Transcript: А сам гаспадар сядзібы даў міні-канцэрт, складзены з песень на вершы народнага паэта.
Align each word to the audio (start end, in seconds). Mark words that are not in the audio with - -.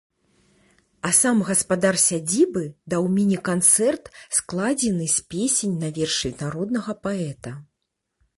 А 1.09 1.09
сам 1.17 1.41
гаспадар 1.49 1.99
сядзібы 2.05 2.63
даў 2.93 3.03
міні-канцэрт, 3.17 4.09
складзены 4.39 5.05
з 5.17 5.27
песень 5.35 5.77
на 5.85 5.89
вершы 6.01 6.35
народнага 6.43 6.91
паэта. 7.07 7.51